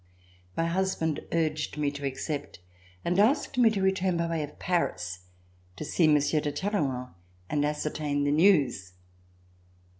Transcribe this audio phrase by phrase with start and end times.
[0.57, 2.57] My husband urged me to accept
[3.05, 5.25] and asked me to return by way of Paris,
[5.75, 7.09] to see Monsieur de Talleyrand
[7.51, 8.93] and ascertain the news.